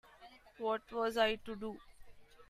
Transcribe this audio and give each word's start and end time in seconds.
What 0.57 0.81
was 0.91 1.15
I 1.15 1.35
to 1.35 1.55
do? 1.55 1.77